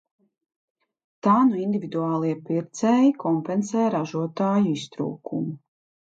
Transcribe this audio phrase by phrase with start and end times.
[1.25, 5.53] Tā nu individuālie pircēji kompensē ražotāju iztrūkumu.